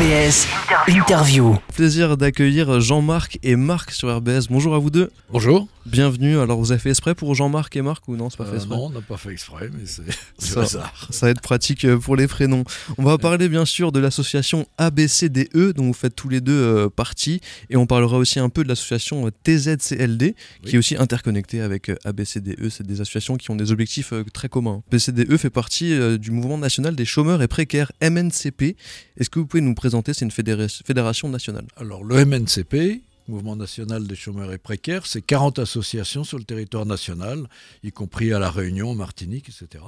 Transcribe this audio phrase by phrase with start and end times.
[0.00, 0.46] RBS
[0.88, 1.56] Interview.
[1.74, 4.48] Plaisir d'accueillir Jean-Marc et Marc sur RBS.
[4.50, 5.10] Bonjour à vous deux.
[5.30, 5.68] Bonjour.
[5.86, 6.38] Bienvenue.
[6.38, 8.56] Alors vous avez fait exprès pour Jean-Marc et Marc ou non C'est pas fait Euh,
[8.56, 10.02] exprès non, on n'a pas fait exprès, mais c'est
[10.38, 11.08] Ça- hasard.
[11.10, 12.64] Ça va être pratique euh, pour les prénoms.
[12.98, 16.88] On va parler bien sûr de l'association ABCDE dont vous faites tous les deux euh,
[16.90, 17.40] partie
[17.70, 20.34] et on parlera aussi un peu de l'association TZCLD
[20.64, 22.68] qui est aussi interconnectée avec ABCDE.
[22.68, 24.82] C'est des associations qui ont des objectifs euh, très communs.
[24.92, 28.76] ABCDE fait partie du mouvement national des chômeurs et précaires MNCP.
[29.18, 31.66] Est-ce que vous pouvez nous présenter C'est une fédéra- fédération nationale.
[31.76, 36.86] Alors, le MNCP, Mouvement national des chômeurs et précaires, c'est 40 associations sur le territoire
[36.86, 37.48] national,
[37.82, 39.82] y compris à La Réunion, Martinique, etc.,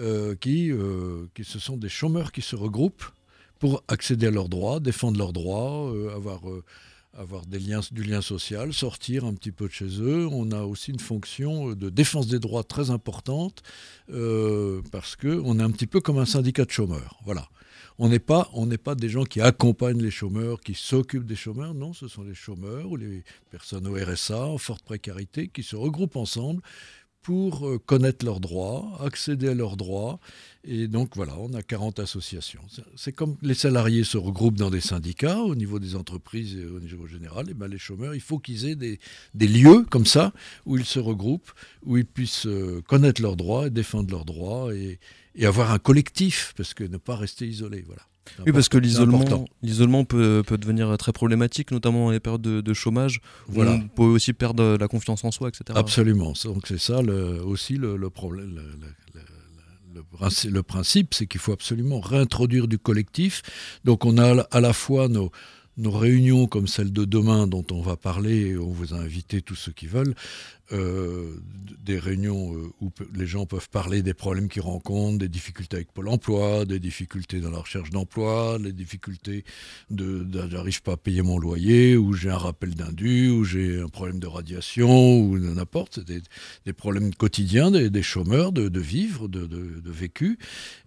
[0.00, 3.04] euh, qui, euh, qui ce sont des chômeurs qui se regroupent
[3.60, 6.40] pour accéder à leurs droits, défendre leurs droits, euh, avoir,
[7.16, 10.26] avoir des liens, du lien social, sortir un petit peu de chez eux.
[10.32, 13.62] On a aussi une fonction de défense des droits très importante
[14.12, 17.20] euh, parce qu'on est un petit peu comme un syndicat de chômeurs.
[17.24, 17.48] Voilà.
[17.98, 18.50] On n'est pas,
[18.82, 21.74] pas des gens qui accompagnent les chômeurs, qui s'occupent des chômeurs.
[21.74, 25.76] Non, ce sont les chômeurs ou les personnes au RSA en forte précarité qui se
[25.76, 26.60] regroupent ensemble
[27.22, 30.18] pour euh, connaître leurs droits, accéder à leurs droits.
[30.64, 32.60] Et donc voilà, on a 40 associations.
[32.96, 36.80] C'est- comme les salariés se regroupent dans des syndicats au niveau des entreprises et au
[36.80, 37.48] niveau général.
[37.48, 38.98] Et ben les chômeurs, il faut qu'ils aient des,
[39.34, 40.34] des lieux comme ça
[40.66, 41.50] où ils se regroupent,
[41.86, 44.98] où ils puissent euh, connaître leurs droits et défendre leurs droits et,
[45.34, 47.82] et avoir un collectif, parce que ne pas rester isolé.
[47.86, 48.02] Voilà.
[48.46, 52.74] Oui, parce que l'isolement, peut, peut devenir très problématique, notamment dans les période de, de
[52.74, 53.20] chômage.
[53.48, 53.72] où Voilà.
[53.72, 55.64] On peut aussi perdre la confiance en soi, etc.
[55.74, 56.32] Absolument.
[56.44, 58.54] Donc c'est ça le- aussi le, le problème.
[58.54, 60.02] le-
[60.50, 63.42] le principe, c'est qu'il faut absolument réintroduire du collectif.
[63.84, 65.30] Donc on a à la fois nos,
[65.76, 69.56] nos réunions comme celle de demain dont on va parler, on vous a invité tous
[69.56, 70.14] ceux qui veulent,
[70.72, 71.36] euh,
[71.84, 75.92] des réunions euh, où les gens peuvent parler des problèmes qu'ils rencontrent, des difficultés avec
[75.92, 79.44] Pôle emploi, des difficultés dans la recherche d'emploi, les difficultés
[79.90, 83.88] de, j'arrive pas à payer mon loyer, ou j'ai un rappel d'indu, ou j'ai un
[83.88, 86.22] problème de radiation, ou n'importe, des,
[86.64, 90.38] des problèmes quotidiens des, des chômeurs de, de vivre, de, de- de vécu,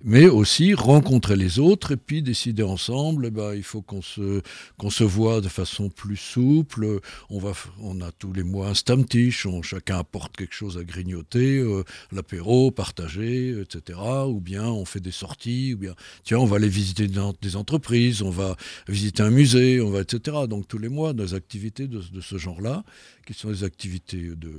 [0.03, 4.41] mais aussi rencontrer les autres et puis décider ensemble, eh ben, il faut qu'on se,
[4.79, 6.99] qu'on se voit de façon plus souple,
[7.29, 10.83] on, va, on a tous les mois un stamtisch, on, chacun apporte quelque chose à
[10.83, 13.99] grignoter, euh, l'apéro, partager, etc.
[14.27, 17.33] Ou bien on fait des sorties, ou bien tiens, on va aller visiter des en-
[17.41, 18.55] des entreprises, on va
[18.87, 20.37] visiter un musée, on va, etc.
[20.47, 22.83] Donc tous les mois, des activités de, ce genre-là,
[23.25, 24.51] qui sont des activités de,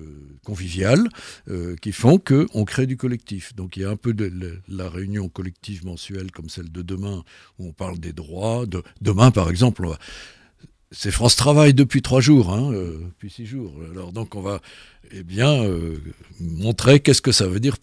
[0.45, 1.09] conviviales,
[1.49, 3.55] euh, qui font qu'on crée du collectif.
[3.55, 4.15] Donc il y a un peu
[4.69, 7.23] la réunion collective mensuelle comme celle de demain,
[7.59, 8.67] où on parle des droits.
[8.67, 9.99] De, demain, par exemple, on va-
[10.91, 13.72] c'est France Travail depuis trois jours, hein, euh, depuis six jours.
[13.92, 14.60] Alors donc on va
[15.12, 15.96] eh bien euh,
[16.41, 17.76] montrer qu'est-ce que ça veut dire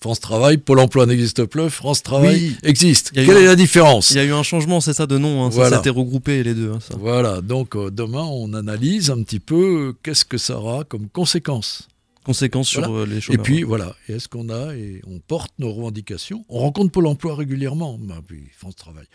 [0.00, 0.58] France Travail.
[0.58, 2.56] Pôle Emploi n'existe plus, France Travail Oui.
[2.64, 3.12] existe.
[3.12, 4.10] Quelle est un- la différence?
[4.10, 5.44] Il y a eu un changement, c'est ça, de nom.
[5.44, 5.50] Hein.
[5.50, 5.82] Ça, Voilà.
[5.82, 6.72] Ça regroupé les deux.
[6.72, 6.94] hein, ça.
[6.98, 11.86] Voilà, donc euh, demain on analyse un petit peu qu'est-ce que ça aura comme conséquence.
[12.24, 13.04] Conséquences sur Voilà.
[13.04, 13.42] euh, les Et chômeurs.
[13.44, 16.44] puis voilà, et est-ce qu'on a et on porte nos revendications?
[16.48, 19.06] On rencontre Pôle Emploi régulièrement, bah, puis France Travail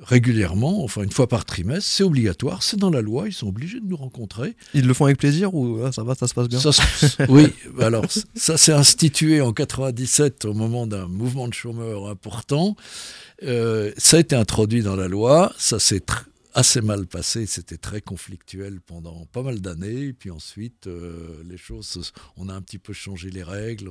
[0.00, 3.80] régulièrement, enfin une fois par trimestre, c'est obligatoire, c'est dans la loi, ils sont obligés
[3.80, 4.54] de nous rencontrer.
[4.74, 6.70] Ils le font avec plaisir ou ah, ça va, ça se passe bien Ça
[7.28, 7.48] oui,
[7.80, 8.04] alors
[8.34, 12.76] ça s'est institué en 97 au moment d'un mouvement de chômeurs important.
[13.42, 16.04] Euh, ça a été introduit dans la loi, ça s'est
[16.54, 20.12] assez mal passé, c'était très conflictuel pendant pas mal d'années.
[20.12, 23.90] Puis ensuite, euh, les choses, se- on a un petit peu changé les règles.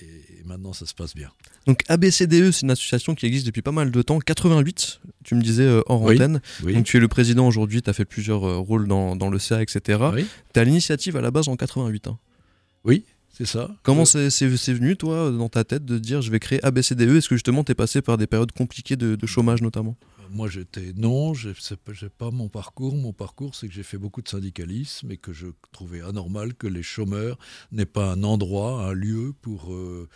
[0.00, 1.30] Et maintenant, ça se passe bien.
[1.66, 4.18] Donc ABCDE, c'est une association qui existe depuis pas mal de temps.
[4.18, 6.14] 88, tu me disais euh, hors Oui.
[6.16, 6.40] antenne.
[6.64, 6.74] Oui.
[6.74, 9.38] Donc tu es le président aujourd'hui, tu as fait plusieurs euh, rôles dans, dans le
[9.38, 10.00] CA, etc.
[10.14, 10.26] Oui.
[10.52, 12.08] Tu as l'initiative à la base en 88.
[12.08, 12.18] hein.
[12.84, 13.04] Oui,
[13.36, 13.70] c'est ça.
[13.84, 17.28] Comment Euh, c'est venu, toi, dans ta tête, de dire je vais créer ABCDE Est-ce
[17.28, 19.96] que justement tu es passé par des périodes compliquées de, de chômage notamment?
[20.32, 22.96] Moi, j'étais non, je n'ai pas mon parcours.
[22.96, 26.66] Mon parcours, c'est que j'ai fait beaucoup de syndicalisme et que je trouvais anormal que
[26.66, 27.38] les chômeurs
[27.70, 30.08] n'aient pas un endroit, un lieu pour, euh,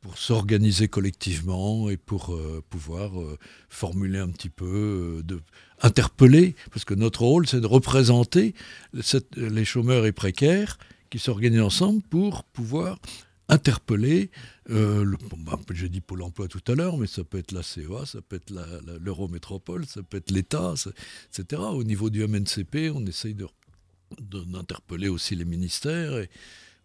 [0.00, 3.38] pour s'organiser collectivement et pour euh, pouvoir euh,
[3.68, 5.22] formuler un petit peu,
[5.80, 8.54] interpeller, parce que notre rôle, c'est de représenter
[9.36, 10.78] les chômeurs et précaires
[11.10, 12.98] qui s'organisent ensemble pour pouvoir
[13.50, 14.30] interpeller,
[14.70, 18.06] euh, bah, j'ai dit Pôle emploi tout à l'heure, mais ça peut être la CEA,
[18.06, 18.52] ça peut être
[19.00, 20.74] l'Eurométropole, ça peut être l'État,
[21.28, 21.62] etc.
[21.62, 23.36] Au niveau du MNCP, on essaye
[24.20, 26.30] d'interpeller aussi les ministères et,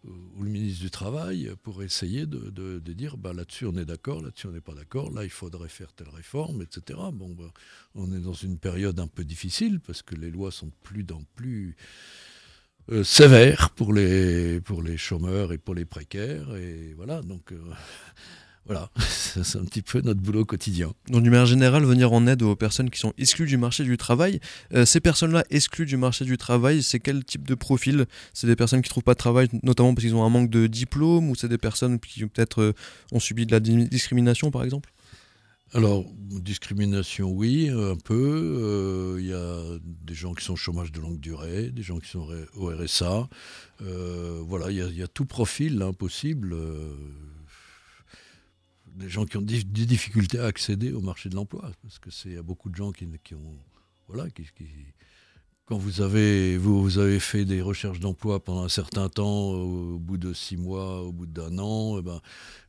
[0.04, 4.46] ou le ministre du Travail pour essayer de, dire bah, là-dessus on est d'accord, là-dessus
[4.48, 6.98] on n'est pas d'accord, là il faudrait faire telle réforme, etc.
[7.12, 7.26] Bah,
[7.94, 11.06] on est dans une période un peu difficile parce que les lois sont de plus
[11.12, 11.76] en plus
[12.92, 16.54] euh, sévères pour les, pour les chômeurs et pour les précaires.
[16.56, 17.56] Et voilà, donc euh,
[18.66, 20.92] voilà, c'est un petit peu notre boulot quotidien.
[21.08, 23.96] Donc, d'une manière générale, venir en aide aux personnes qui sont exclues du marché du
[23.96, 24.40] travail.
[24.74, 28.06] Euh, ces personnes-là exclues du marché du travail, c'est quel type de profil?
[28.34, 30.50] C'est des personnes qui ne trouvent pas de travail, notamment parce qu'ils ont un manque
[30.50, 32.72] de diplôme, ou c'est des personnes qui peut-être euh,
[33.12, 34.92] ont subi de la discrimination, par exemple?
[35.72, 39.16] Alors, discrimination, oui, un peu.
[39.18, 42.08] Il y a des gens qui sont au chômage de longue durée, des gens qui
[42.08, 43.28] sont au RSA.
[43.80, 46.54] voilà, il y, a tout profil là, possible
[48.96, 52.40] des gens qui ont des, difficultés à accéder au marché de l'emploi, parce que c'est
[52.42, 53.58] beaucoup de gens qui, ont
[54.08, 54.26] voilà
[55.66, 60.16] quand vous avez, vous, avez fait des recherches d'emploi pendant un certain temps, au, bout
[60.16, 62.20] de six mois, au bout d'un an, eh ben,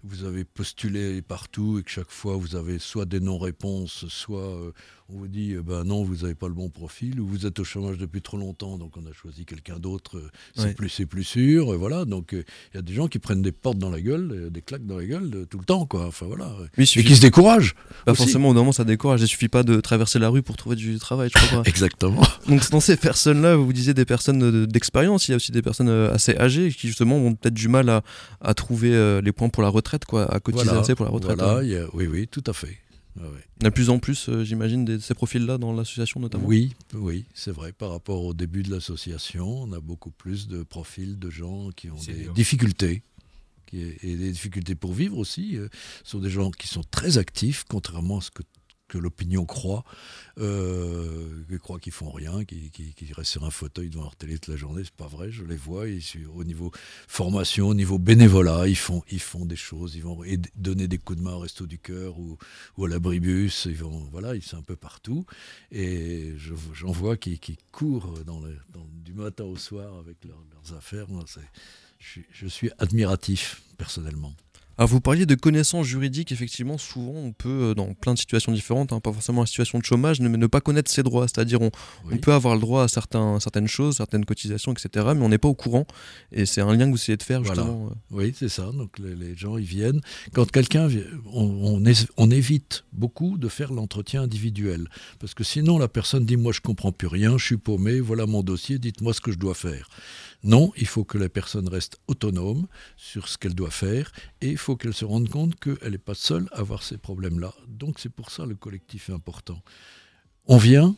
[0.03, 4.71] vous avez postulé partout et que chaque fois vous avez soit des non-réponses, soit euh,
[5.09, 7.59] on vous dit eh ben non, vous n'avez pas le bon profil, ou vous êtes
[7.59, 11.05] au chômage depuis trop longtemps, donc on a choisi quelqu'un d'autre, euh, c'est plus c'est
[11.05, 12.05] plus sûr, et voilà.
[12.05, 14.61] Donc euh, il y a des gens qui prennent des portes dans la gueule, des
[14.61, 16.07] claques dans la gueule tout le temps, quoi.
[16.07, 16.51] Enfin voilà.
[16.77, 17.75] et qui se découragent.
[18.05, 19.21] Pas forcément, au moment ça décourage.
[19.21, 22.21] Il suffit pas de traverser la rue pour trouver du travail, je crois Exactement.
[22.47, 26.35] Donc ces personnes-là, vous disiez des personnes d'expérience, il y a aussi des personnes assez
[26.37, 28.03] âgées qui justement ont peut-être du mal à,
[28.41, 31.37] à trouver les points pour la retraite, quoi, à cotiser pour la retraite.
[31.37, 32.77] Voilà, oui, oui, tout à fait.
[33.59, 36.45] Il y a de plus en plus, euh, j'imagine, de ces profils-là dans l'association notamment
[36.45, 37.71] Oui, oui, c'est vrai.
[37.71, 41.89] Par rapport au début de l'association, on a beaucoup plus de profils de gens qui
[41.89, 43.01] ont des difficultés.
[43.73, 45.57] et des difficultés pour vivre aussi.
[45.57, 45.67] Euh,
[46.03, 48.43] ce sont des gens qui sont très actifs, contrairement à ce que
[48.87, 49.83] que l'opinion croit,
[50.37, 54.55] euh, croit qu'ils font rien, qu'ils restent sur un fauteuil devant leur télé toute la
[54.55, 54.83] journée.
[54.83, 55.87] C'est pas vrai, je les vois.
[55.87, 56.03] Ils,
[56.33, 56.71] au niveau
[57.07, 59.95] formation, au niveau bénévolat, ils font, ils font des choses.
[59.95, 60.21] Ils vont
[60.55, 62.37] donner des coups de main au Resto du Cœur ou,
[62.83, 63.65] à l'abribus.
[63.65, 65.25] Ils vont, voilà, ils sont un peu partout.
[65.71, 67.39] Et j'en vois qui,
[67.71, 68.41] courent dans
[69.03, 71.09] du matin au soir avec leurs affaires.
[71.09, 71.25] Moi,
[71.99, 74.33] je suis admiratif personnellement.
[74.77, 78.51] Alors vous parliez de connaissances juridiques, effectivement, souvent on peut, euh, dans plein de situations
[78.51, 81.27] différentes, hein, pas forcément en situation de chômage, ne, ne pas connaître ses droits.
[81.27, 81.71] C'est-à-dire on,
[82.11, 85.39] on, peut avoir le droit à certains, certaines choses, certaines cotisations, etc., mais on n'est
[85.39, 85.87] pas au courant.
[86.31, 87.89] Et c'est un lien que vous essayez de faire, justement.
[87.91, 87.95] Euh.
[88.11, 88.71] Oui, c'est ça.
[88.71, 90.01] Donc les, gens, ils viennent.
[90.33, 91.01] Quand quelqu'un vient,
[91.33, 91.81] on,
[92.17, 94.89] on, évite beaucoup de faire l'entretien individuel.
[95.19, 98.27] Parce que sinon, la personne dit, moi je comprends plus rien, je suis paumé, voilà
[98.27, 99.89] mon dossier, dites-moi ce que je dois faire.
[100.43, 104.11] Non, il faut que la personne reste autonome sur ce qu'elle doit faire
[104.41, 107.53] et il faut qu'elle se rende compte qu'elle n'est pas seule à avoir ces problèmes-là.
[107.67, 109.61] Donc c'est pour ça le collectif est important.
[110.45, 110.95] On vient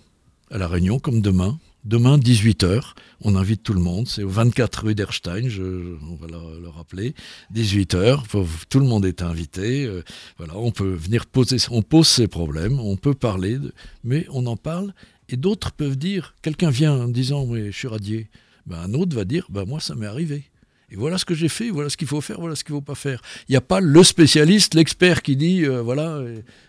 [0.51, 1.59] à la réunion comme demain.
[1.85, 4.05] Demain, 18h, on invite tout le monde.
[4.07, 5.47] C'est au 24 rue d'Erstein,
[6.09, 7.15] on va le, rappeler.
[7.55, 8.23] 18h,
[8.69, 9.85] tout le monde est invité.
[9.85, 10.03] Euh,
[10.53, 13.57] on peut venir poser, on pose ses problèmes, on peut parler,
[14.03, 14.93] mais on en parle.
[15.29, 18.29] Et d'autres peuvent dire, quelqu'un vient en disant, oui, je suis radié.
[18.69, 20.43] Ben, un autre va dire ben, Moi, ça m'est arrivé.
[20.91, 22.79] Et voilà ce que j'ai fait, voilà ce qu'il faut faire, voilà ce qu'il ne
[22.79, 23.21] faut pas faire.
[23.47, 26.19] Il n'y a pas le spécialiste, l'expert qui dit euh, voilà,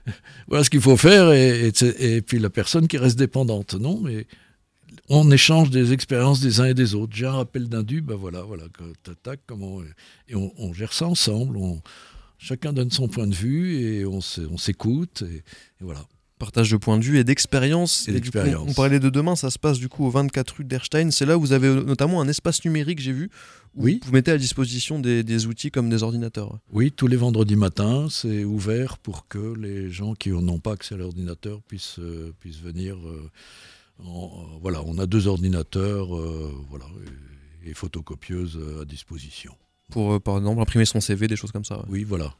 [0.49, 1.73] voilà ce qu'il faut faire et,
[2.21, 3.75] puis la personne qui reste dépendante.
[3.75, 4.27] Non, mais
[5.09, 7.17] on échange des expériences des uns et des autres.
[7.17, 8.65] J'ai un rappel d'un dû, ben voilà, voilà,
[9.47, 9.81] comment.
[10.29, 11.57] Et on, gère ça ensemble.
[11.57, 11.81] On,
[12.37, 15.23] chacun donne son point de vue et on s'écoute.
[15.23, 15.43] et
[15.81, 16.07] voilà
[16.41, 18.09] partage de points de vue et d'expérience.
[18.67, 21.11] On parlait de demain, ça se passe du coup au 24 rue d'Erstein.
[21.13, 23.31] C'est là où vous avez notamment un espace numérique, j'ai vu,
[23.77, 24.01] où oui.
[24.05, 26.59] vous mettez à disposition des, outils comme des ordinateurs.
[26.73, 30.97] Oui, tous les vendredis matins, c'est ouvert pour que les gens qui n'ont pas accès
[30.97, 32.97] à l'ordinateur puissent, euh, puissent venir.
[32.97, 33.31] Euh,
[34.63, 36.87] voilà, on a deux ordinateurs euh, voilà,
[37.67, 39.55] et, et photocopieuses à disposition.
[39.91, 41.85] Pour, par exemple, imprimer son CV, des choses comme ça.
[41.89, 42.35] Oui, voilà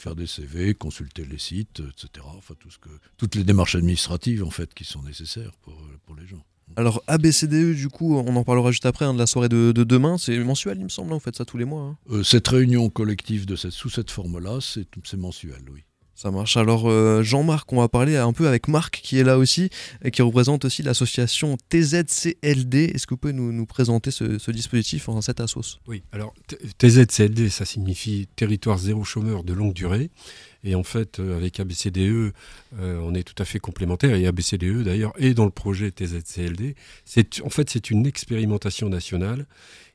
[0.00, 2.26] faire des CV, consulter les sites, etc.
[2.36, 5.76] Enfin, tout ce que, toutes les démarches administratives en fait qui sont nécessaires pour,
[6.06, 6.44] pour les gens.
[6.76, 10.18] Alors ABCDE, du coup, on en parlera juste après hein, de la soirée de, demain.
[10.18, 11.12] C'est mensuel, il me semble.
[11.12, 11.82] Hein, vous faites ça tous les mois.
[11.82, 11.98] Hein.
[12.10, 15.82] Euh, cette réunion collective de cette, sous cette forme-là, c'est mensuel, oui.
[16.20, 16.58] Ça marche.
[16.58, 19.70] Alors euh, Jean-Marc, on va parler un peu avec Marc qui est là aussi
[20.04, 22.92] et qui représente aussi l'association TZCLD.
[22.94, 26.34] Est-ce que vous pouvez nous, présenter ce, dispositif en cette assos Oui, alors
[26.76, 30.10] TZCLD, ça signifie Territoire Zéro Chômeur de longue durée.
[30.62, 32.32] Et en fait, euh, avec ABCDE, euh,
[33.02, 34.14] on est tout à fait complémentaires.
[34.14, 36.74] Et ABCDE, d'ailleurs, est dans le projet TZCLD.
[37.42, 39.46] En fait, c'est une expérimentation nationale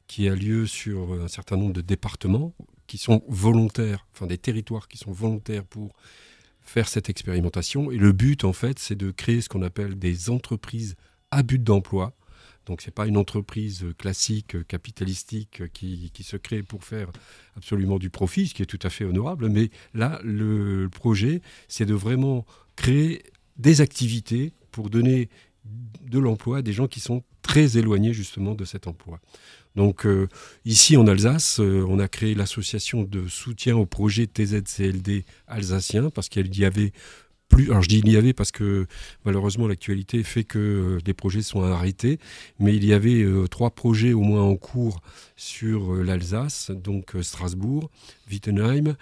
[0.07, 2.55] qui a lieu sur un certain nombre de départements
[2.87, 5.93] qui sont volontaires, enfin des territoires qui sont volontaires pour
[6.61, 7.91] faire cette expérimentation.
[7.91, 10.95] Et le but, en fait, c'est de créer ce qu'on appelle des entreprises
[11.31, 12.13] à but d'emploi.
[12.65, 17.11] Donc ce n'est pas une entreprise classique, capitalistique, qui, qui, se crée pour faire
[17.55, 19.49] absolument du profit, ce qui est tout à fait honorable.
[19.49, 23.21] Mais là, le projet, c'est de vraiment créer
[23.57, 25.29] des activités pour donner
[26.01, 29.19] de l'emploi à des gens qui sont très éloignés justement de cet emploi.
[29.75, 30.07] Donc
[30.63, 36.57] ici en Alsace, on a créé l'association de soutien au projet TZCLD alsacien parce qu'il
[36.57, 36.93] y avait
[37.47, 38.87] plus, alors je dis il y avait parce que
[39.23, 42.19] malheureusement l'actualité fait que euh, des projets sont arrêtés,
[42.59, 45.01] mais il y avait euh, trois projets au moins en cours
[45.35, 47.89] sur euh, l'Alsace, donc Strasbourg,
[48.29, 48.95] Wittenheim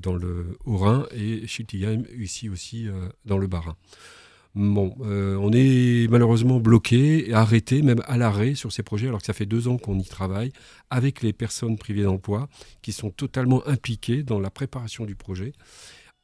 [0.00, 2.86] dans le Haut-Rhin et Schiltigheim ici aussi
[3.26, 3.76] dans le Bas-Rhin.
[4.58, 9.34] Bon, on est malheureusement bloqué, arrêté, même à l'arrêt sur ces projets, alors que ça
[9.34, 10.50] fait deux ans qu'on y travaille,
[10.88, 12.48] avec les personnes privées d'emploi
[12.80, 15.52] qui sont totalement impliquées dans la préparation du projet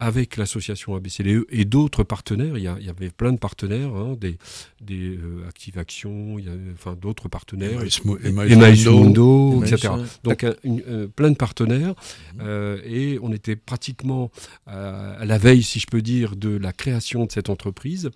[0.03, 2.59] avec l'association ABCDE et d'autres partenaires.
[2.59, 4.37] Il y, il y, avait plein de partenaires, hein, des,
[4.81, 7.81] des euh, Active Action, il y avait, enfin d'autres partenaires,
[8.25, 9.93] Emmaüs Mundo, etc.
[10.25, 11.95] Donc euh, plein de partenaires
[12.41, 14.33] euh, et on était pratiquement
[14.67, 18.11] à la veille, si je peux dire, de la création de cette entreprise.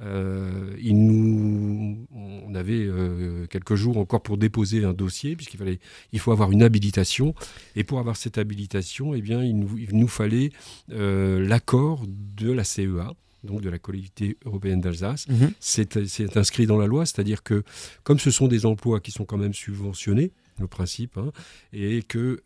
[0.00, 5.78] Euh, il nous, on avait euh, quelques jours encore pour déposer un dossier, puisqu'il fallait,
[6.12, 7.34] il faut avoir une habilitation.
[7.76, 10.50] Et pour avoir cette habilitation, eh bien, il nous, il nous fallait
[10.92, 13.12] euh, l'accord de la CEA
[13.44, 15.28] donc de la collectivité européenne d'Alsace.
[15.28, 15.52] Mhm.
[15.60, 17.62] C'est inscrit dans la loi, c'est-à-dire que
[18.02, 21.30] comme ce sont des emplois qui sont quand même subventionnés, le principe, hein,
[21.74, 22.40] et que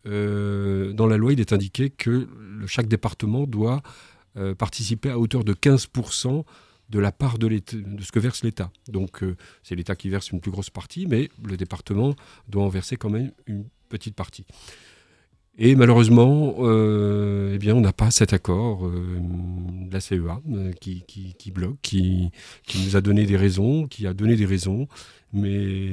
[0.91, 2.27] dans la loi, il est indiqué que
[2.67, 3.81] chaque département doit
[4.59, 6.43] participer à hauteur de 15%
[6.89, 7.49] de la part de,
[8.01, 8.71] ce que verse l'État.
[8.89, 12.15] Donc euh, c'est l'État qui verse une plus grosse partie, mais le département
[12.49, 14.45] doit en verser quand même une petite partie.
[15.61, 20.41] Et malheureusement, euh, eh bien, on n'a pas cet accord euh, de la CEA
[20.81, 22.31] qui, bloque, qui,
[22.85, 24.87] nous a donné des raisons, qui a donné des raisons,
[25.33, 25.91] mais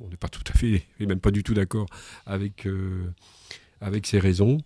[0.00, 1.86] on n'est pas tout à fait, et même pas du tout d'accord
[2.24, 2.66] avec
[4.06, 4.56] ces raisons.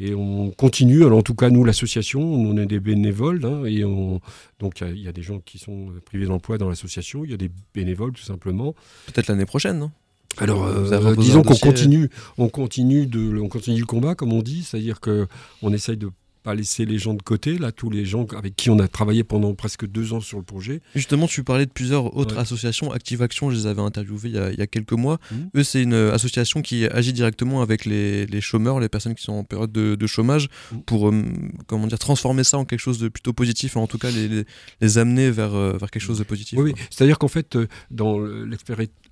[0.00, 3.84] Et on continue, alors en tout cas nous l'association, on est des bénévoles, hein, et
[3.84, 4.20] on,
[4.58, 7.36] donc il y, a des gens qui sont privés d'emploi dans l'association, il y a
[7.36, 8.74] des bénévoles tout simplement.
[9.06, 9.90] Peut-être l'année prochaine, non?
[10.38, 14.62] Alors, euh, disons qu'on continue, on continue de, on continue le combat, comme on dit,
[14.62, 15.26] c'est-à-dire que
[15.60, 16.10] on essaye de
[16.42, 19.24] pas laisser les gens de côté, là, tous les gens avec qui on a travaillé
[19.24, 20.80] pendant presque deux ans sur le projet.
[20.94, 22.92] Justement, tu parlais de plusieurs autres associations.
[22.92, 25.18] Active Action, je les avais interviewées il y a, quelques mois.
[25.30, 25.36] Mmh.
[25.56, 29.44] Eux, c'est une association qui agit directement avec les, chômeurs, les personnes qui sont en
[29.44, 30.78] période de, chômage, mmh.
[30.86, 31.24] pour euh,
[31.66, 34.44] comment dire, transformer ça en quelque chose de plutôt positif, en tout cas les,
[34.80, 36.58] les, amener vers, euh, vers quelque chose de positif.
[36.58, 38.18] Oui, c'est-à-dire qu'en fait, euh, dans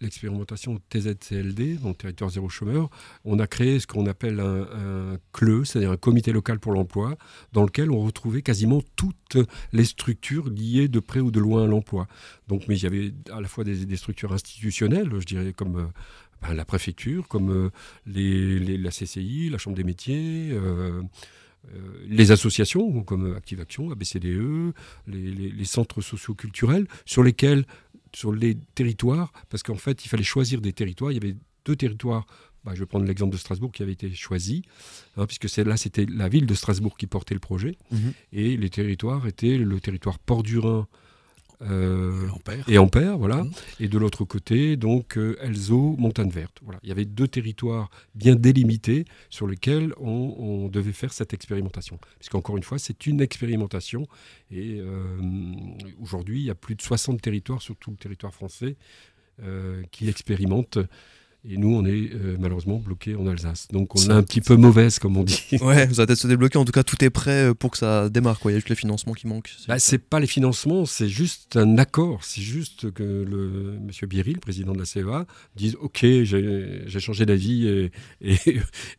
[0.01, 2.91] l'expérimentation TZCLD, donc territoire zéro chômeur,
[3.25, 7.17] on a créé ce qu'on appelle un, CLE, c'est-à-dire un comité local pour l'emploi,
[7.53, 9.39] dans lequel on retrouvait quasiment toutes
[9.73, 12.07] les structures liées de près ou de loin à l'emploi.
[12.49, 15.87] Donc, mais il y avait à la fois des, structures institutionnelles, je dirais comme euh,
[16.43, 17.71] ben, la préfecture, comme euh,
[18.07, 20.51] les, la CCI, la Chambre des métiers.
[20.53, 21.03] Euh,
[22.07, 24.73] les associations comme Active Action, ABCDE,
[25.07, 27.67] les, les centres socioculturels, sur lesquels,
[28.15, 31.13] sur les territoires, parce qu'en fait, il fallait choisir des territoires.
[31.13, 32.27] Il y avait deux territoires
[32.65, 34.63] bah, je vais prendre l'exemple de Strasbourg qui avait été choisi,
[35.17, 38.13] hein, puisque là c'était la ville de Strasbourg qui portait le projet, mhm.
[38.33, 40.87] et les territoires étaient le territoire Port-du-Rhin
[41.63, 42.29] euh,
[42.69, 43.51] et Ampère, voilà, mhm.
[43.81, 46.59] et de l'autre côté donc euh, Elzo, Montagne Verte.
[46.63, 51.99] Voilà, il y avait deux territoires bien délimités sur lesquels on, devait faire cette expérimentation,
[52.19, 54.07] puisqu'encore une fois c'est une expérimentation,
[54.51, 55.19] et euh,
[56.01, 58.77] aujourd'hui il y a plus de 60 territoires sur tout le territoire français
[59.93, 60.81] qui expérimentent
[61.51, 63.69] et nous, on est euh, malheureusement bloqué en Alsace.
[63.73, 65.45] Donc on est un petit peu mauvaise, comme on dit.
[65.63, 66.59] Ouais, vous allez peut-être se débloquer.
[66.59, 68.39] En tout cas, tout est prêt euh, pour que ça démarre.
[68.39, 68.51] Quoi.
[68.51, 69.51] Il y a juste les financements qui manquent.
[69.67, 72.23] Bah, c'est pas les financements, c'est juste un accord.
[72.23, 75.27] C'est juste que le monsieur Bierry, le président de la CEA,
[75.57, 78.37] dise OK, j'ai changé d'avis et, et,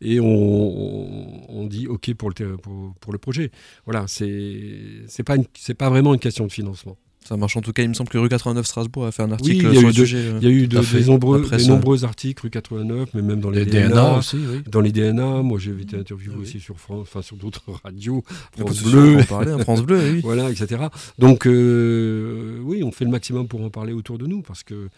[0.00, 3.50] et on, on, dit OK pour le, pour, pour le projet.
[3.84, 5.36] Voilà, c'est pas,
[5.78, 6.96] pas vraiment une question de financement.
[7.24, 9.30] Ça marche en tout cas, il me semble que Rue 89 Strasbourg a fait un
[9.30, 10.24] article oui, sur le sujet.
[10.40, 13.50] Il y a eu de, des, nombreux, des nombreux articles Rue 89, mais même dans
[13.50, 14.38] les, DNA, aussi.
[14.38, 14.62] Oui.
[14.66, 18.24] Dans les DNA, moi j'ai été interviewé aussi sur France, enfin sur d'autres radios,
[18.56, 20.20] France Bleu, parler, hein, France Bleu, oui.
[20.24, 20.86] voilà, etc.
[21.18, 24.88] Donc euh, oui, on fait le maximum pour en parler autour de nous parce que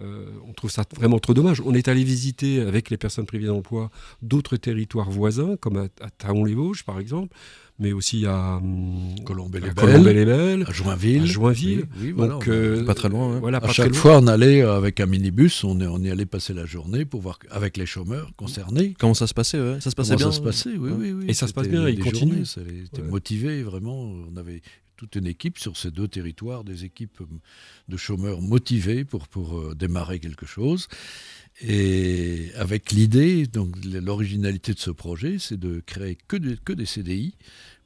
[0.00, 1.62] euh, on trouve ça vraiment trop dommage.
[1.64, 3.90] On est allé visiter avec les personnes privées d'emploi
[4.22, 7.34] d'autres territoires voisins, comme à, à Taon-les-Vosges par exemple
[7.80, 11.22] mais aussi à hum, Colombey-les-Belles, à Joinville.
[11.22, 11.86] À Joinville.
[12.00, 13.36] Oui, voilà, Donc, euh, pas très loin.
[13.36, 13.40] Hein.
[13.40, 16.66] Voilà, à chaque fois, on allait avec un minibus, on, on y allait passer la
[16.66, 18.94] journée pour voir avec les chômeurs concernés.
[18.98, 20.30] Comment ça se passait Ça se passait bien?
[20.30, 21.24] Ça se passait, oui, oui, oui.
[21.28, 22.44] Et ça se passe bien, ils continuent.
[22.44, 24.12] Ça était motivé, vraiment.
[24.30, 24.60] On avait
[25.00, 27.22] toute une équipe sur ces deux territoires, des équipes
[27.88, 30.88] de chômeurs motivés pour, pour euh, démarrer quelque chose.
[31.62, 37.34] Et avec l'idée, donc l'originalité de ce projet, c'est de créer que, que des CDI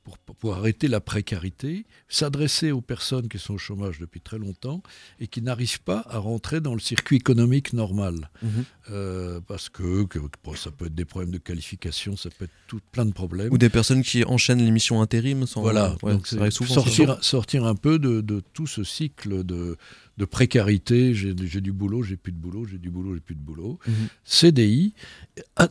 [0.05, 4.83] pour, pour, arrêter la précarité, s'adresser aux personnes qui sont au chômage depuis très longtemps
[5.19, 8.31] et qui n'arrivent pas à rentrer dans le circuit économique normal.
[8.43, 8.51] Mhm.
[8.91, 12.53] Euh, parce que, que bon, ça peut être des problèmes de qualification, ça peut être
[12.67, 13.51] tout, plein de problèmes.
[13.51, 15.63] Ou des personnes qui enchaînent l'émission intérim sans.
[15.63, 19.79] Voilà, ouais, donc sortir, sortir un peu de, de tout ce cycle de,
[20.17, 23.41] de précarité, j'ai du boulot, j'ai plus de boulot, j'ai du boulot, j'ai plus de
[23.41, 23.79] boulot.
[23.87, 23.95] Mhm.
[24.25, 24.95] CDI,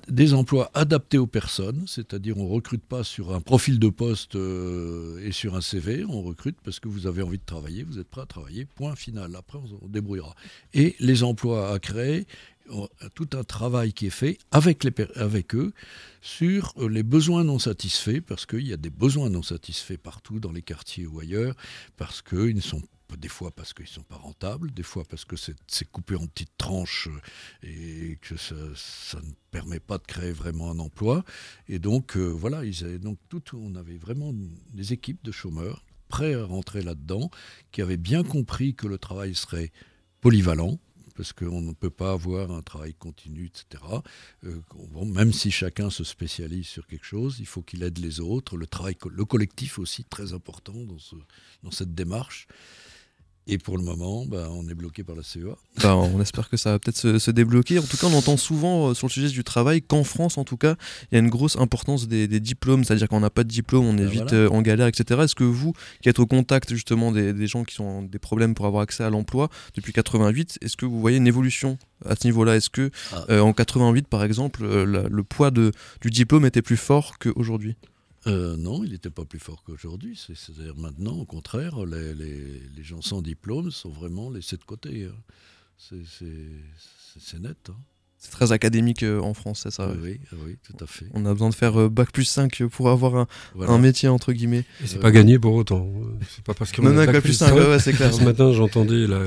[0.10, 5.26] des emplois adaptés aux personnes, c'est-à-dire on recrute pas sur un profil de poste euh,
[5.26, 8.10] et sur un CV, on recrute parce que vous avez envie de travailler, vous êtes
[8.10, 9.36] prêt à travailler, point final.
[9.36, 10.36] Après, on, on débrouillera.
[10.74, 12.26] Et les emplois à créer,
[13.14, 15.74] tout un travail qui est fait avec, les, avec eux
[16.22, 20.40] sur euh, les besoins non satisfaits, parce qu'il y a des besoins non satisfaits partout
[20.40, 21.56] dans les quartiers ou ailleurs,
[21.98, 25.04] parce qu'ils ne sont pas des fois parce qu'ils ne sont pas rentables, des fois
[25.10, 27.10] parce que c'est coupé en petites tranches
[27.64, 31.24] euh, et que ça, ne permet pas de créer vraiment un emploi.
[31.68, 33.18] Et donc, euh, voilà, ils avaient, donc
[33.54, 34.34] on avait vraiment
[34.74, 37.32] des équipes de chômeurs prêts à rentrer là-dedans,
[37.72, 39.72] qui avaient bien compris que le travail serait
[40.22, 40.78] polyvalent,
[41.16, 43.84] parce qu'on ne peut pas avoir un travail continu, etc.
[44.44, 44.60] Euh,
[44.92, 48.58] bon, même si chacun se spécialise sur quelque chose, il faut qu'il aide les autres.
[48.58, 50.74] Le travail, le collectif aussi, très important
[51.64, 52.48] dans cette démarche.
[53.46, 55.56] Et pour le moment, bah, on est bloqué par la CEA.
[55.82, 57.78] Bah, on espère que ça va peut-être se, se débloquer.
[57.78, 60.46] En tout cas, on entend souvent euh, sur le sujet du travail qu'en France, en
[60.46, 60.76] tout cas,
[61.12, 62.86] il y a une grosse importance des, des diplômes.
[62.86, 64.38] C'est-à-dire qu'on n'a pas de diplôme, on est Ben vite voilà.
[64.46, 65.20] euh, en galère, etc.
[65.24, 68.54] Est-ce que vous, qui êtes au contact justement des, des gens qui ont des problèmes
[68.56, 72.26] pour avoir accès à l'emploi depuis 88, est-ce que vous voyez une évolution à ce
[72.28, 72.56] niveau-là?
[72.56, 73.26] Est-ce que Ah.
[73.30, 75.72] euh, en 88, par exemple, la- le poids de,
[76.02, 77.76] du diplôme était plus fort qu'aujourd'hui?
[78.28, 80.16] Euh, non, il n'était pas plus fort qu'aujourd'hui.
[80.16, 84.64] C'est- C'est-à-dire maintenant, au contraire, les, les- les gens sans diplôme sont vraiment laissés de
[84.64, 85.06] côté.
[85.06, 85.16] hein.
[85.78, 87.58] C'est- net.
[87.70, 87.76] hein.
[88.18, 89.92] C'est très académique euh, en France, c'est ça.
[90.02, 91.08] Oui, oui, tout à fait.
[91.14, 93.74] On a besoin de faire euh, bac plus 5 pour avoir un, Voilà.
[93.74, 94.64] un métier, entre guillemets.
[94.82, 95.92] Et c'est Euh, pas gagné pour autant.
[96.30, 97.56] C'est pas parce qu'on Non, a bac bac plus 5, cinq.
[97.56, 98.14] ouais, ouais, c'est clair.
[98.14, 99.22] Ce matin, j'entendais là,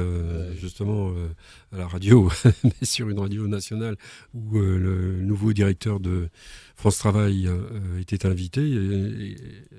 [0.58, 1.28] justement euh,
[1.72, 2.30] à la radio,
[2.64, 3.96] mais sur une radio nationale,
[4.32, 6.30] où euh, le nouveau directeur de
[6.78, 9.36] France Travail euh, était invité, et, et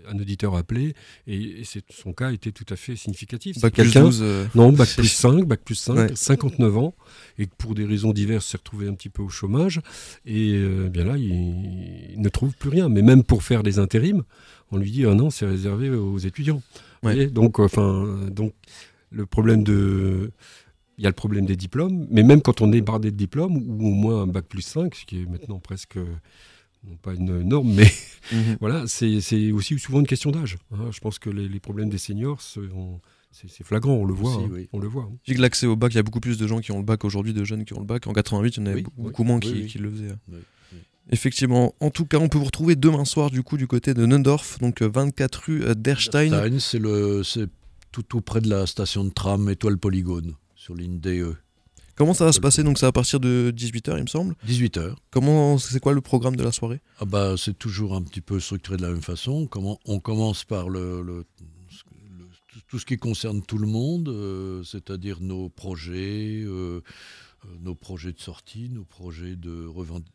[0.09, 0.93] un auditeur appelé,
[1.27, 3.59] et, son cas était tout à fait significatif.
[3.61, 4.19] Bac plus quelqu'un- 12.
[4.23, 6.15] euh, Non, bac plus 5, bac plus 5, Ouais.
[6.15, 6.95] 59 ans,
[7.37, 9.79] et pour des raisons diverses s'est retrouvé un petit peu au chômage,
[10.25, 12.89] et euh, bien là, il, il ne trouve plus rien.
[12.89, 14.23] Mais même pour faire des intérims,
[14.71, 16.61] on lui dit, ah non, c'est réservé aux étudiants.
[17.03, 17.27] Ouais.
[17.27, 18.53] donc, enfin, donc,
[19.11, 20.31] le problème de...
[20.97, 23.55] Il y a le problème des diplômes, mais même quand on est bardé de diplômes,
[23.57, 25.99] ou au moins un bac plus 5, ce qui est maintenant presque,
[26.87, 27.91] non pas une norme, mais
[28.31, 28.57] mhm.
[28.59, 30.57] voilà, c'est aussi souvent une question d'âge.
[30.71, 30.89] hein.
[30.91, 32.99] Je pense que les, les problèmes des seniors, sont-
[33.31, 34.35] c'est flagrant, on le voit.
[34.35, 34.49] Aussi, hein.
[34.51, 34.69] oui.
[34.73, 35.07] On le voit.
[35.27, 37.05] Que l'accès au bac, il y a beaucoup plus de gens qui ont le bac
[37.05, 38.07] aujourd'hui, de jeunes qui ont le bac.
[38.07, 39.65] En 88, il y en avait Oui, beaucoup, oui, moins oui, qui, oui.
[39.67, 40.15] qui le faisaient.
[40.29, 40.37] Oui,
[40.73, 40.79] oui.
[41.11, 41.75] Effectivement.
[41.79, 44.57] En tout cas, on peut vous retrouver demain soir du coup du côté de Nundorf,
[44.59, 46.29] donc euh, 24 rue euh, d'Erstein.
[46.29, 47.47] Stein, c'est le, c'est
[47.91, 51.35] tout auprès de la station de tram Étoile Polygone, sur ligne DE.
[51.97, 54.35] Comment ça va se passer Donc c'est à partir de 18h, il me semble.
[54.47, 54.95] 18h.
[55.09, 56.79] Comment c'est quoi le programme de la soirée?
[56.99, 59.47] Ah bah, c'est toujours un petit peu structuré de la même façon.
[59.47, 61.25] Comment, on commence par le, le- le-
[62.67, 66.81] tout- ce qui concerne tout le monde, euh, c'est-à-dire nos projets, euh,
[67.45, 69.67] euh, nos projets de sortie, nos projets de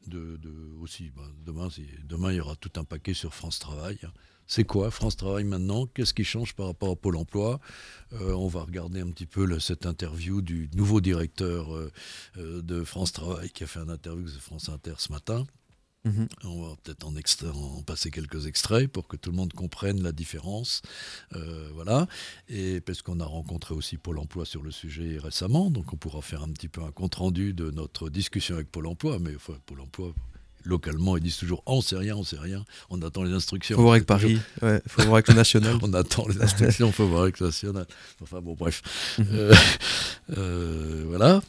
[0.06, 1.10] de, de- aussi.
[1.16, 1.68] bah, demain,
[2.08, 3.98] demain, il y aura tout un paquet sur France Travail.
[4.04, 4.10] hein.
[4.54, 5.86] C'est quoi France Travail maintenant?
[5.86, 7.58] Qu'est-ce qui change par rapport à Pôle Emploi?
[8.12, 11.90] Euh, On va regarder un petit peu le- cette interview du nouveau directeur euh,
[12.36, 15.46] euh, de France Travail qui a fait un interview sur France Inter ce matin.
[16.04, 16.28] Mhm.
[16.44, 20.82] On va peut-être en, passer quelques extraits pour que tout le monde comprenne la différence.
[21.34, 22.06] Euh, voilà.
[22.50, 26.20] Et parce qu'on a rencontré aussi Pôle emploi sur le sujet récemment, donc on pourra
[26.20, 29.18] faire un petit peu un compte-rendu de notre discussion avec Pôle emploi.
[29.18, 30.12] Mais enfin, Pôle emploi,
[30.64, 33.77] localement, ils disent toujours on sait rien, on sait rien, on attend les instructions.
[33.77, 35.77] Faut voir avec Paris, ouais, faut voir avec le national.
[35.83, 37.87] on attend les instructions, il faut voir avec le national.
[38.22, 38.83] Enfin bon, bref.
[39.18, 39.27] Mhm.
[39.33, 39.55] Euh,
[40.38, 41.40] euh, voilà.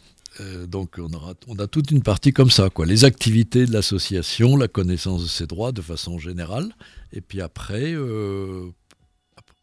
[0.42, 2.86] Euh, donc on, aura, on a toute une partie comme ça, quoi.
[2.88, 6.74] Les activités de l'association, la connaissance de ses droits de façon générale.
[7.12, 8.00] Et puis après, ap-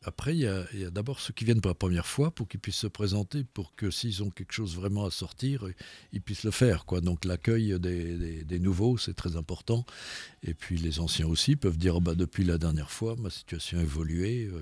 [0.05, 2.77] après il y a, d'abord ceux qui viennent pour la première fois pour qu'ils puissent
[2.77, 5.67] se présenter, pour que s'ils ont quelque chose vraiment à sortir,
[6.13, 6.87] ils puissent le faire.
[6.87, 7.01] Quoi.
[7.01, 9.85] Donc l'accueil des, des- des nouveaux, c'est très important.
[10.43, 13.79] Et puis les anciens aussi peuvent dire, Oh, bah, depuis la dernière fois, ma situation
[13.79, 14.49] a évolué.
[14.53, 14.61] euh,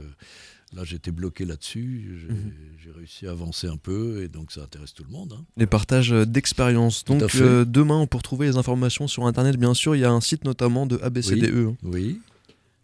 [0.74, 2.18] Là, j'étais bloqué là-dessus.
[2.20, 2.52] J'ai Mhm.
[2.84, 5.32] j'ai réussi à avancer un peu et donc ça intéresse tout le monde.
[5.34, 5.44] hein.
[5.56, 7.04] Les partages d'expérience.
[7.04, 9.96] Tout à Donc euh, demain, on peut retrouver les informations sur internet, bien sûr.
[9.96, 11.54] Il y a un site notamment de ABCDE.
[11.70, 11.76] hein.
[11.84, 12.20] Oui.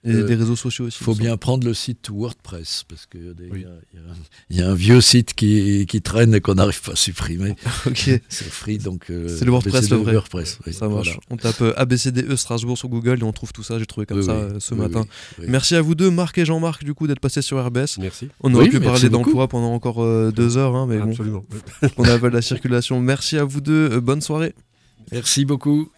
[0.06, 0.98] Et Euh, des réseaux sociaux aussi.
[1.00, 3.68] Il faut bien prendre le site WordPress, parce qu'il y, a des- il y a-
[3.94, 4.14] il y a un-
[4.50, 7.54] il y a un vieux site qui, qui traîne et qu'on n'arrive pas à supprimer.
[7.86, 8.10] Ok.
[8.28, 9.08] C'est free, donc...
[9.08, 10.12] euh, C'est le WordPress, le vrai.
[10.12, 11.06] WordPress, oui, Ça marche.
[11.06, 11.20] voilà.
[11.30, 13.78] On tape euh, ABCDE Strasbourg sur Google et on trouve tout ça.
[13.78, 15.00] J'ai trouvé comme Oui, ça oui, euh, ce oui, matin.
[15.38, 15.46] oui, oui.
[15.48, 17.96] Merci à vous deux, Marc et Jean-Marc, du coup, d'être passés sur RBS.
[17.98, 18.28] Merci.
[18.42, 21.44] On aurait Oui, pu parler d'emploi pendant encore euh, deux heures, hein, mais bon, Absolument.
[21.96, 23.00] on avait la circulation.
[23.00, 23.88] Merci à vous deux.
[23.92, 24.54] euh, bonne soirée.
[25.12, 25.88] Merci beaucoup.